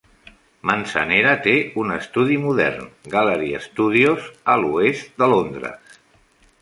[0.67, 6.01] Manzanera té un estudi modern, Gallery Studios, a l'oest de Londres.